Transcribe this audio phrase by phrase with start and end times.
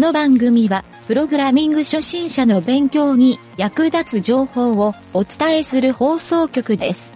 [0.00, 7.12] この番組は、プログラミング初心者の勉強に役立つ情報をお伝えする放送局です。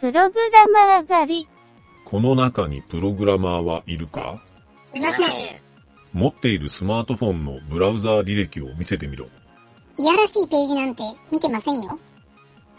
[0.00, 1.48] プログラマー狩り。
[2.06, 4.40] この中にプログラマーはいるか？
[4.94, 5.26] いません。
[6.14, 9.26] 持っているスマートフォンのブラウザー履歴を見せてみろ。
[9.98, 11.98] いやらしいページなんて見てませんよ。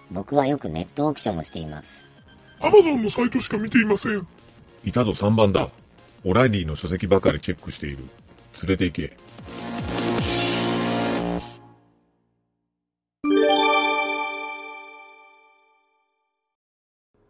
[0.09, 2.03] 僕はよくネットオークションをしています。
[2.61, 4.27] アマゾンのサイトしか見ていません。
[4.83, 5.69] いたぞ3番だ。
[6.23, 7.99] オライリーの書籍ばかりチェックしている。
[8.63, 9.17] 連れて行け。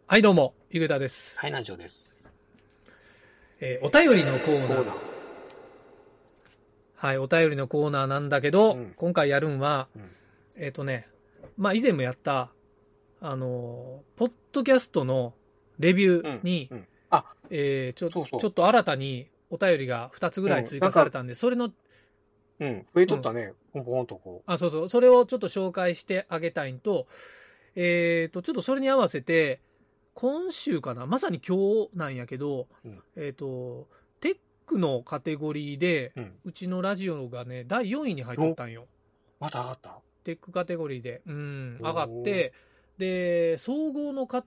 [0.08, 1.36] はい、どうも、ゆげたです。
[1.40, 2.32] はい、南條です。
[3.58, 4.94] えーお便りのコーナー。
[6.94, 10.02] はい、お便りのコーナーなんだけど、うん今回やるんは、うん
[10.58, 11.08] えっ、とね、
[11.56, 12.52] まあ以前もやった、
[13.20, 15.34] あのーポッドキャストの
[15.80, 21.72] レビューに、うんうんあえーちょそうそうちょっと新たにお便りが2つぐらい追加されたんで、それの、
[22.60, 22.86] うん。
[22.94, 23.54] 増えとったね。
[23.72, 27.08] ポンポンとこあ、そうそう、それをちょっと紹介してあげたいんと、
[27.74, 29.65] えっ、と、ちょっとそれに合わせて、
[30.16, 33.86] 今週かな、まさに今日なんやけど、うんえっ、と、
[34.20, 36.20] テックのカテゴリーで、う。
[36.20, 36.32] うん。
[36.46, 38.86] うちのラジオがね、第4位に入ったんよ。
[39.38, 40.00] また上がった？
[40.24, 41.20] テックカテゴリーで。
[41.26, 42.54] うん、上がって、
[42.96, 44.42] で、総合のか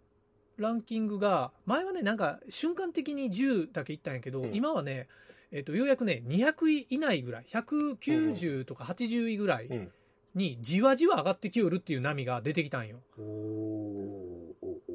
[0.57, 5.07] ランキングが、前はね、なんか瞬間的に10だけいったんやけど、うん今はね、
[5.51, 9.91] えっ、と、ようやくね、200位以内ぐらい、190とか80位ぐらいうん。
[10.33, 13.01] にじわじわ上がってきよるっていう波が出てきたんよ。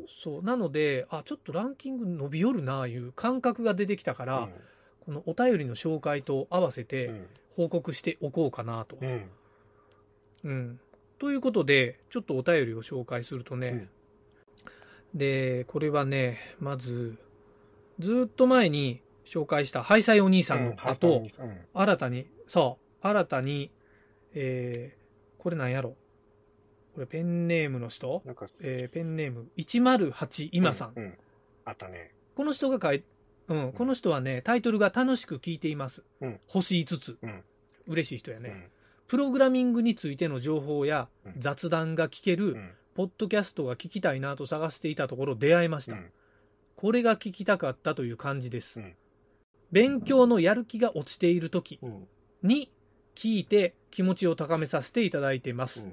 [0.08, 0.42] そう。
[0.42, 4.50] なので、あ、ちょっとランキング伸びよるなあいう感覚が出てきたから、ー
[5.04, 7.26] このお便りの紹介と合わせうてん。
[7.56, 8.96] 報告しておこうかなと。
[9.00, 9.30] うん。
[10.44, 10.80] うん。
[11.18, 13.88] ということで、ちょっとお便りを紹介するとね、
[15.14, 17.16] で、これはね、まず、
[17.98, 21.58] ずっと前に紹介したハイサイお兄さんの後、うん。
[21.72, 23.70] 新たに、そう、新たに、
[24.34, 25.94] えー、これなんやろ？
[26.94, 28.22] これペンネームの人？
[28.24, 30.88] なんか、えーペンネーム108今さん。
[30.96, 31.14] ううん。
[31.64, 32.12] あったね。
[32.36, 33.04] この人が書い、
[33.48, 36.02] うん、この人はね、タイトルが楽しく聞いています。
[36.20, 37.18] うん星5つ。
[37.20, 37.42] うん。
[37.86, 38.64] 嬉しい人やね、うん。
[39.08, 42.70] プログラミングについての情報やうん雑談が聞ける、うん。
[42.94, 45.94] ポッドキャストが聞きたいなと探していたところ出会いました。
[45.94, 46.10] うん
[46.76, 48.80] これが聞きたかったという感じです。
[48.80, 48.94] うん
[49.72, 52.06] 勉強のやる気が落ちている時うん。
[52.42, 52.70] に
[53.14, 55.84] 聞いて気持ちを高めさせていただいています。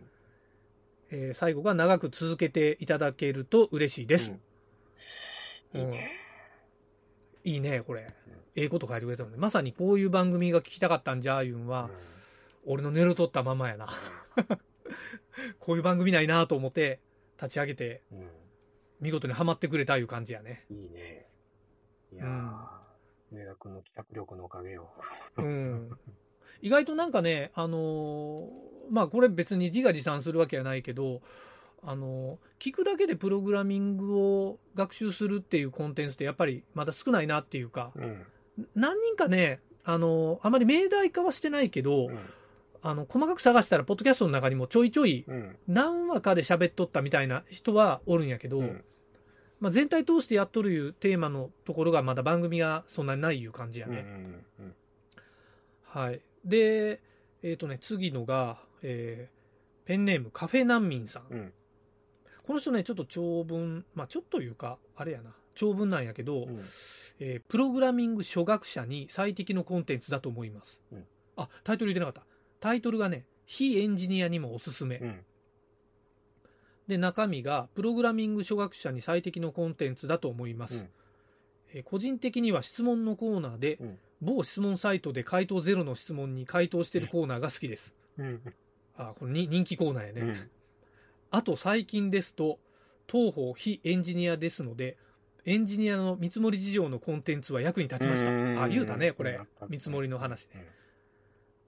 [1.11, 1.19] うん。
[1.19, 4.31] えー最後が長く続けていただけると嬉しいです。
[5.73, 5.81] うん。
[5.81, 6.11] いいね。
[7.43, 8.13] いいね、これ。
[8.55, 11.89] ええこと書いてくれたので、まさにこういう番組が聞きたかったんじゃあいうんは、
[12.65, 13.87] 俺の寝ろとったままやな。
[15.59, 16.99] こういう番組ないなと思って
[17.41, 18.29] 立ち上げて、うん。
[18.99, 20.65] 見事にはまってくれたいう感じやね。
[20.69, 21.27] いいね。
[22.13, 24.91] いやー、上田君の企画力のおかげよ。
[25.37, 25.97] うん。
[26.61, 31.21] 意外となんかね、あのーまあこれ別に自画自賛するわけはないけど、
[31.83, 38.25] あのー聞くだけでプログラミングを学習するっていうコンテンツってやっぱりまだ少ないなっていうか、うん。
[38.75, 42.19] 何人かね、あのーあまり命題化はしてないけど、うん。
[42.83, 45.57] あの、細かく探したら、ポッドキャストの中にもちょいちょいうん。
[45.67, 48.83] 何話かで喋っとったみたいな人はおるんやけど、うん。
[49.59, 54.05] まあ、全体通してやっとるいうテーマのところがまだ番組がそんなにないいう感じやね。
[55.83, 56.21] はい。
[56.43, 56.99] で、
[57.43, 59.41] えっ、とね、次のが、えー
[59.83, 61.33] ペンネームカフェ難民さん。
[61.33, 61.53] うん。
[62.43, 66.63] この人ね、ちょっと長文、まあちょっというか、あれやな、長文なんやけど、うん。
[67.19, 70.79] えープログラミング初学者に最適のコンテンツだと思います。
[70.91, 71.05] うん
[71.35, 72.27] あ、タイトル入れなかった。
[72.59, 74.97] タイトルがね、非エンジニアにもおすすめ。
[74.97, 75.25] うん。
[76.87, 80.75] で、中身が、プログラミング初学者に最適のコンテンツだと思います。
[80.75, 80.89] うん
[81.73, 87.95] えー個人的には質問のコーナーで、うん某質問サイトで回答ゼロの質問に回答してるコーナーが好きです。
[88.19, 88.41] うん。
[88.95, 90.21] あ、これに人気コーナーやね。
[90.21, 90.49] うん。
[91.31, 92.59] あと最近ですと、
[93.07, 94.97] 当方非エンジニアですので、
[95.45, 98.29] エンジニアの見積もり事情のコンテンツは役に立ちました。
[98.29, 99.39] うんあ、言うたね、これ。
[99.69, 100.67] 見積もりの話ね。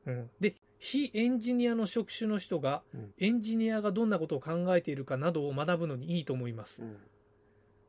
[0.06, 6.82] うん、で、非エンジニアの職種の人がうん、エンジニアがどんなことを考えているかなどを学ぶのにいいと思います。
[6.82, 6.98] うん。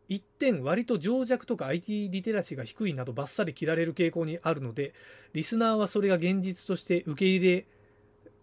[0.09, 4.95] 一点、割と情弱とか IT リテラシーが低いなどバッサリ切られる傾向にあるので、
[5.33, 7.67] リスナーはそれが現実として受け入れ、え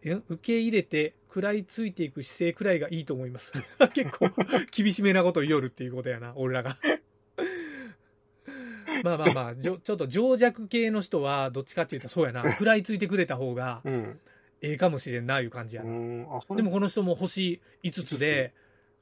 [0.04, 3.54] 受け入れて食らいついていく姿勢くらいがいいと思います。
[3.94, 4.30] 結構
[4.72, 6.78] 厳しめなことを言おるっていうことやな、俺らが。
[9.04, 14.20] まあまあまあ、じょちょっと情弱系の人はどっちかっていうとそうやな、食らいついてくれた方がうん。
[14.64, 15.90] ええかもしれんな、いう感じやな。
[16.56, 18.54] でもこの人も星5つで、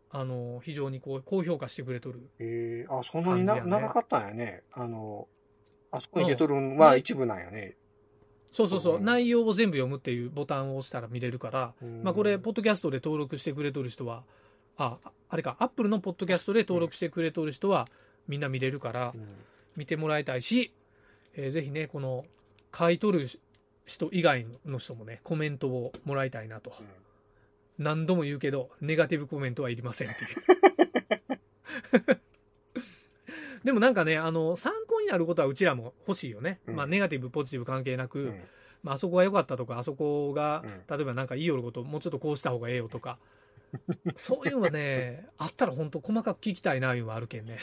[0.10, 2.22] あの、非常にこう高評価してくれとる。
[2.40, 4.64] えー、あ、そんなに長かったんやね。
[4.72, 5.28] あの、
[5.92, 7.76] あそこに出とるんは一部なんやね。
[8.52, 9.06] そうそうそう、うん。
[9.06, 12.04] 内容を全部読むっていうボタンを押したら見れるから、うん。
[12.04, 14.24] まあこれ、ポッドキャストで登録してくれとる人は、
[14.78, 14.98] あ、
[15.30, 17.88] あれか、アップルのポッドキャストで登録してくれとる人は、
[18.28, 19.28] みんな見れるからう、ん。
[19.76, 20.74] 見てもらいたいし、
[21.36, 22.26] えーぜひね、この、
[22.76, 23.28] 書いとる
[23.86, 26.74] 人以外の人もね、コメントをもらいたいなと。
[27.78, 30.28] 何度も言うけど、ネガティブコメントはいりませんってい
[32.14, 32.20] う。
[33.64, 36.60] でもなんかね、あの、参考になることはうちらも欲しいよね。
[36.68, 38.44] うんまあ、ネガティブ、ポジティブ関係なく、うん
[38.84, 43.18] まあ、あそこが良かったとか、あそこがうん、例えばなんかいいよること、もうちょっとこうした方がええよとか、
[44.16, 47.58] そういうのがね、あったら本当細かく聞きたいな、いうのはあるけんね。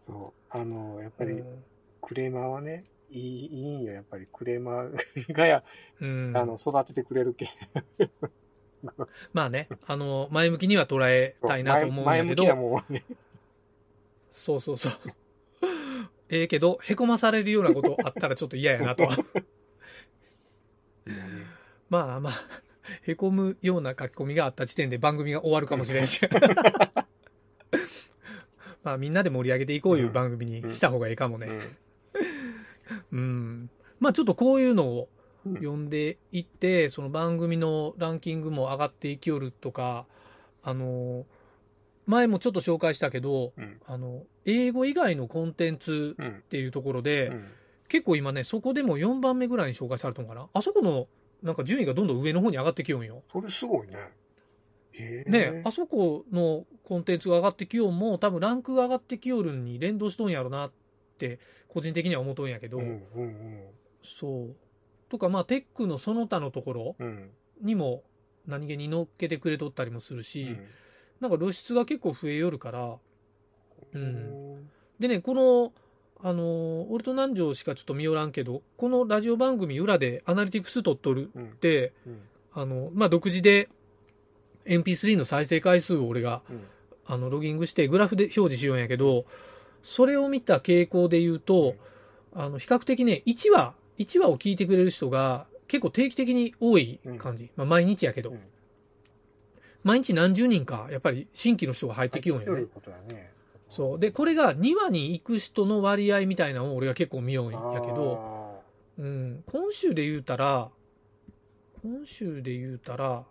[0.00, 0.56] そう。
[0.56, 1.64] あの、やっぱり、うん
[2.00, 4.26] クレーマーはね、いい、いいんよ、やっぱり。
[4.32, 5.62] クレーマーがや、
[6.00, 7.48] うんあの、育ててくれるけん。
[9.32, 13.04] まあね、あの、前向きには捉えたいなと思うんやけど前前向き、なもんね。
[14.30, 14.92] そうそうそう。
[16.30, 19.16] ええけど、へこまされるようなことあったらちょっと嫌やなとは。
[21.90, 22.32] まあまあ、
[23.02, 26.20] へこむような書き込みがあった時点で番組が終わるかもしれんし。
[28.82, 31.48] まあみんなで盛り上げていこういう番組にした方がいいかもね。
[33.12, 33.70] うん。
[33.98, 35.08] まあちょっとこういうのを
[35.44, 40.06] うん読んでいって、その番組のランキングも上がっていきよるとか、
[40.62, 41.26] あの、
[42.06, 43.80] 前もちょっと紹介したけど、うん。
[43.86, 46.28] あの、英語以外のコンテンツうん。
[46.28, 47.44] っていうところで、うん
[47.90, 50.48] 結構今ね、そこでも4番目ぐらいに紹介されたのかな？
[50.52, 51.08] あそこの、
[51.42, 53.24] なんか順位がどんどん上の方に上がってきよんよ。
[53.32, 53.96] それすごいね。
[55.26, 60.72] ね、あそこのコンテンツが上がってきよんも、多分ランクが上がってきよるんに連動しとんやろなっ
[61.18, 63.64] て、個人的には思っとんやけど、うんうん
[64.04, 64.56] そう。
[65.08, 67.06] とか、まあ、テックのその他のところうん。
[67.06, 67.30] うん。
[67.60, 68.04] にも
[68.46, 70.64] 何気に乗っけてくれとったりもするうし、ん
[71.20, 72.98] なんか露出が結構増えよるから、う
[73.94, 74.02] うん
[74.58, 74.70] ん。
[74.98, 75.72] でね、この、
[76.22, 82.20] あのー俺と南條しかちょっと見よらんけど、このラジオ番組裏でアナリティクス取っとるうんって、うん。
[82.52, 83.68] あの、まあ、独自で
[84.66, 86.64] MP3 の再生回数を俺が、うん。
[87.06, 89.24] あの、ロギングしてグラフで表示しようんやけど、
[89.82, 91.74] それを見た傾向で言うと、
[92.32, 97.50] あの、比較的ね、1話、1話を聞いてくれる人が結構定期的に多い感じ。
[97.56, 98.40] まあ、毎日やけど、うん
[99.82, 102.66] 毎日何十人か、やっぱり新規の人が入ってきようんやね
[103.08, 103.32] ね。
[103.68, 103.98] そう。
[103.98, 108.62] で、これが2話に行く人の割合みたいなのを俺が結構見ようんやけど、
[108.98, 110.70] うん、今週で言うたら、
[111.82, 113.24] 今週で言うたら、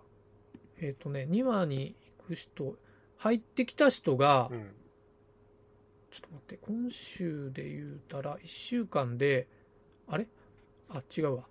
[0.81, 2.75] えっ、とね、2話に行く人、
[3.17, 4.71] 入ってきた人が、うん
[6.11, 9.47] ちょっと待って、今週で言うたら、1週間で、
[10.07, 10.27] あれ？
[10.89, 11.43] あ、違うわ。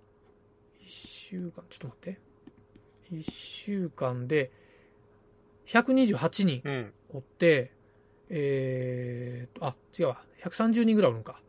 [0.81, 2.19] 1週間、ちょっと待って。
[3.13, 4.51] 1週間で、
[5.69, 6.93] 128人うん。
[7.11, 7.71] おって、
[8.31, 10.19] えーと、あ、違うわ。
[10.43, 11.41] 130人ぐらいおるんか。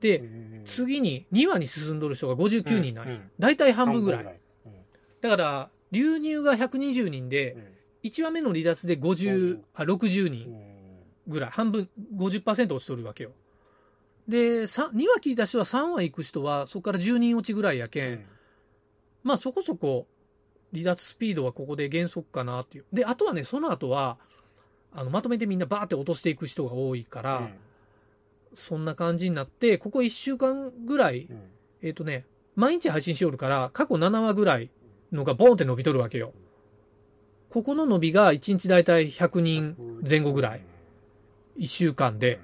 [0.00, 3.12] で、うん次に2話に進んどる人が59人なんや。
[3.12, 4.40] うん大体半分ぐらい。
[5.20, 7.74] だから、流入が120人でう、ん
[8.04, 10.54] 1話目の離脱で50、あ、60う人ん
[11.26, 11.50] ぐらい。
[11.50, 13.32] 半分、50%落ちとるわけよ。
[14.28, 18.24] で、さ2話聞いた人は3話行く人は、そこから10人落ちぐらいやけん
[19.22, 20.06] まあそこそこ、
[20.74, 22.84] 離脱スピードはここで減速かなっていう。
[22.92, 24.18] で、あとはね、その後は、
[24.92, 27.54] あの、まとめてみんなバーって落としていく人が多いから、うん
[28.56, 31.42] そんな感じになって、ここ1週間ぐらい、うん
[31.82, 32.24] えっ、とね、
[32.56, 34.70] 毎日配信しよるから、過去7話ぐらい
[35.12, 36.32] のがボーンって伸びとるわけよ。
[37.50, 39.76] ここの伸びが1日だいたい100人
[40.08, 40.62] 前後ぐらい。
[41.58, 42.40] 1週間で。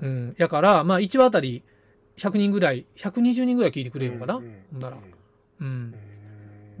[0.00, 0.34] うん。
[0.38, 1.62] やから、まあ1話あたり
[2.16, 4.96] 100人ぐらい、120人ぐらい聞いてくれるのかな、うんほんなら。
[4.96, 5.00] う
[5.60, 5.94] うん。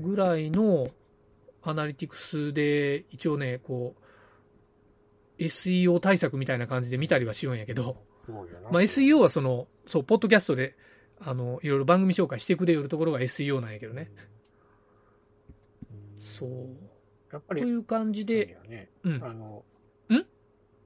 [0.02, 0.88] んぐらいの
[1.62, 3.94] アナリティクスで、一応ね、こ
[5.38, 7.96] う、SEO 対策みたいな感じで見たりはしようんやけど、
[8.70, 10.76] まあ SEO はその、そう、ポッドキャストで、
[11.18, 14.10] あの、いろいろ番組紹介してくれるところが SEO なんやけどね。
[14.16, 14.32] うん
[16.20, 16.50] そう。
[17.32, 18.90] やっぱりという感じで、よね。
[19.02, 19.24] うん。
[19.24, 19.64] あの、
[20.10, 20.14] ん？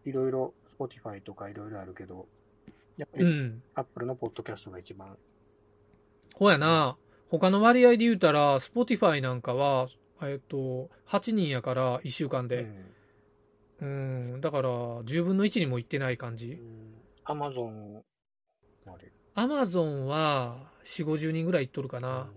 [0.09, 2.27] いろいろ、Spotify とかいろいろあるけど、
[2.97, 3.63] やっぱりうん。
[3.75, 5.17] Apple のポッドキャストが一番。
[6.35, 6.97] ほやな、
[7.29, 9.89] 他の割合で言うたら、Spotify なんかは、
[10.23, 12.63] えっと、8人やから、1週間で。
[12.63, 12.97] うん
[13.81, 14.41] うん。
[14.41, 16.59] だから、10分の1にもいってない感じ。
[17.27, 18.01] Amazon
[18.87, 19.13] あれ。
[19.35, 22.29] Amazon は、4、50人ぐらいいっとるかな。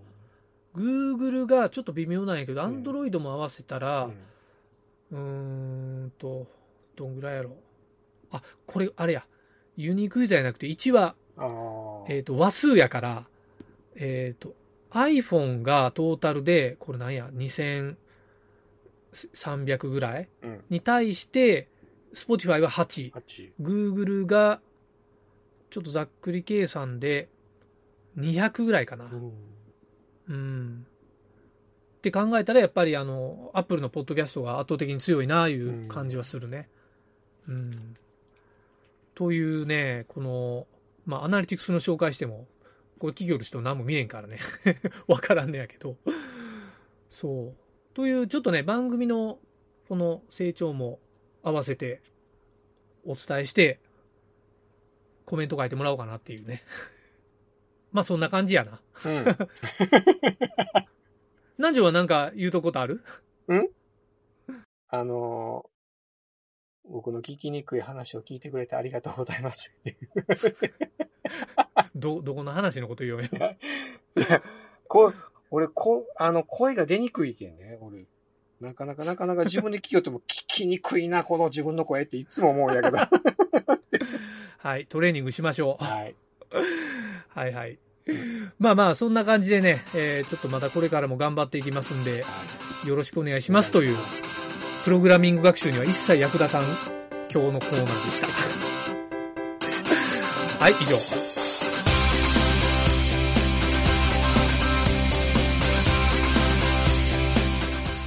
[0.74, 4.14] Google がちょっと微妙なんやけど、うん Android も合わせたうらん、
[5.12, 5.18] うー
[6.06, 6.46] んと、
[6.96, 7.56] どんぐらいやろ。
[8.30, 9.26] あ、これ、あれや。
[9.76, 12.12] ユニークユーザーじゃなくて、1話、ああ。
[12.12, 13.26] えっ、と、話数やから、
[13.96, 14.54] えっ、と、
[14.90, 17.96] iPhone がトータルで、これなんや、2300
[19.88, 20.28] ぐらい？
[20.42, 20.64] うん。
[20.68, 21.68] に対して、
[22.14, 23.12] Spotify は8。
[23.12, 23.52] 8。
[23.60, 24.60] Google が、
[25.70, 27.28] ちょっとざっくり計算で、
[28.18, 29.04] 200ぐらいかな。
[29.06, 29.32] うん。
[30.28, 30.86] うん。
[31.98, 36.68] って考えたら、やっぱりあの、アップルのポッドキャストが圧倒的に強いな、いう感じはするね。
[37.46, 37.94] うん。
[39.14, 40.66] というね、この、
[41.06, 42.48] まあ、アナリティクスの紹介しても、
[43.00, 44.38] これ企業の人何も見れんからね。
[45.08, 45.96] わからんねやけど。
[47.08, 47.56] そう。
[47.94, 49.38] という、ちょっとね、番組の
[49.88, 51.00] この成長も
[51.42, 52.02] 合わせて
[53.04, 53.80] お伝えして、
[55.24, 56.62] コメント書いてもらおうかなっていうね。
[57.90, 58.82] まあそんな感じやな。
[59.06, 59.24] うん。
[61.56, 63.02] 南條はなんか言うとことある？
[64.88, 65.70] あのー
[66.90, 69.72] 僕の聞きにくい話を聞いてくれてありがとうございます。
[72.00, 73.28] ど、どこの話のこと言おうよ。
[74.88, 75.12] こ
[75.50, 78.06] 俺こ、あの、声が出にくいけんね、俺。
[78.60, 82.98] なかなかなかなか自分で聞きよっても聞きにくいな、 この自分の声っていつも思うんやけど。
[84.58, 85.84] はい、トレーニングしましょう。
[85.84, 86.14] はい。
[87.28, 87.78] はいはい。
[88.58, 92.24] まあまあ、そんな感じでね、えーちょっとまたこれからも頑張っていきますんで、
[92.86, 93.96] よろしくお願いしますという、
[94.84, 96.64] プログラミング学習には一切役立たん
[97.32, 98.26] 今日のコーナーでした。
[100.62, 101.19] はい、以上。